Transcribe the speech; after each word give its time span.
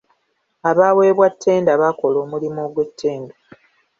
Abaaweebwa 0.69 1.27
ttenda 1.33 1.71
baakola 1.81 2.17
omulimu 2.25 2.59
ogw'ettendo. 2.67 3.33